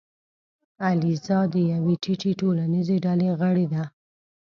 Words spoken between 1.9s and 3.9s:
ټیټې ټولنیزې ډلې غړې ده.